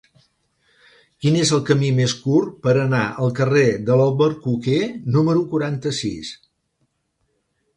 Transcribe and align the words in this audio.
Quin 1.25 1.35
és 1.41 1.51
el 1.57 1.59
camí 1.67 1.91
més 1.99 2.15
curt 2.21 2.55
per 2.63 2.73
anar 2.85 3.03
al 3.25 3.35
carrer 3.41 3.67
de 3.91 3.99
l'Albercoquer 4.01 4.79
número 5.19 5.45
quaranta-sis? 5.53 6.33